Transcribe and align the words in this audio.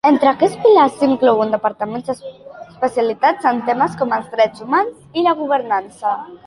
Entre 0.09 0.29
aquests 0.29 0.55
pilars, 0.61 0.93
s'inclouen 1.01 1.53
departaments 1.55 2.09
especialitzats 2.15 3.49
en 3.53 3.63
temes 3.69 4.01
com 4.01 4.19
els 4.19 4.35
drets 4.37 4.67
humans 4.69 5.21
i 5.23 5.29
la 5.29 5.41
governança. 5.43 6.21